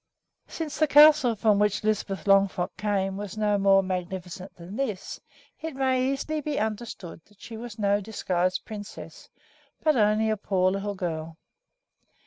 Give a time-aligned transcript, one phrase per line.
[0.47, 5.21] Since the castle from which Lisbeth Longfrock came was no more magnificent than this,
[5.59, 9.29] it may easily be understood that she was no disguised princess,
[9.83, 11.37] but only a poor little girl.